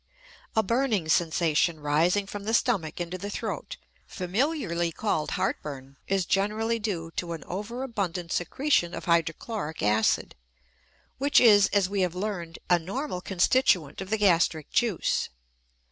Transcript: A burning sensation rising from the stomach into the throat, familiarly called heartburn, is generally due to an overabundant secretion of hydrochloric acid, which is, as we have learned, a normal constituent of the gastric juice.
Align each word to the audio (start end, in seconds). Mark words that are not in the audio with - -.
A 0.55 0.63
burning 0.63 1.07
sensation 1.09 1.79
rising 1.79 2.25
from 2.25 2.45
the 2.45 2.55
stomach 2.55 2.99
into 2.99 3.19
the 3.19 3.29
throat, 3.29 3.77
familiarly 4.07 4.91
called 4.91 5.29
heartburn, 5.37 5.95
is 6.07 6.25
generally 6.25 6.79
due 6.79 7.11
to 7.17 7.33
an 7.33 7.43
overabundant 7.43 8.31
secretion 8.31 8.95
of 8.95 9.05
hydrochloric 9.05 9.83
acid, 9.83 10.33
which 11.19 11.39
is, 11.39 11.67
as 11.67 11.87
we 11.87 12.01
have 12.01 12.15
learned, 12.15 12.57
a 12.67 12.79
normal 12.79 13.21
constituent 13.21 14.01
of 14.01 14.09
the 14.09 14.17
gastric 14.17 14.71
juice. 14.71 15.29